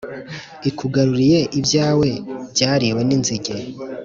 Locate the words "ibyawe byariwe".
1.59-3.01